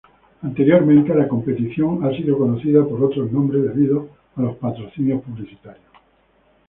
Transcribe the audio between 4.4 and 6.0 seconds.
los patrocinios publicitarios.